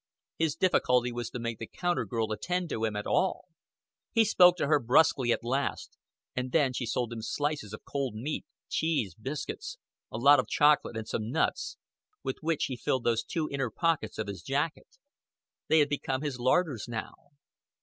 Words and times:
His 0.39 0.55
difficulty 0.55 1.11
was 1.11 1.29
to 1.29 1.37
make 1.37 1.59
the 1.59 1.67
counter 1.67 2.05
girl 2.05 2.31
attend 2.31 2.69
to 2.69 2.85
him 2.85 2.95
at 2.95 3.05
all. 3.05 3.49
He 4.11 4.25
spoke 4.25 4.57
to 4.57 4.65
her 4.65 4.79
bruskly 4.79 5.31
at 5.31 5.43
last; 5.43 5.95
and 6.35 6.51
then 6.51 6.73
she 6.73 6.87
sold 6.87 7.13
him 7.13 7.21
slices 7.21 7.71
of 7.71 7.83
cold 7.85 8.15
meat, 8.15 8.43
cheese, 8.67 9.13
biscuits, 9.13 9.77
a 10.11 10.17
lot 10.17 10.39
of 10.39 10.47
chocolate 10.49 10.97
and 10.97 11.07
some 11.07 11.29
nuts, 11.29 11.77
with 12.23 12.37
which 12.41 12.65
he 12.65 12.75
filled 12.75 13.03
those 13.03 13.23
two 13.23 13.47
inner 13.51 13.69
pockets 13.69 14.17
of 14.17 14.25
his 14.25 14.41
jacket. 14.41 14.87
They 15.67 15.77
had 15.77 15.89
become 15.89 16.23
his 16.23 16.39
larders 16.39 16.87
now. 16.87 17.13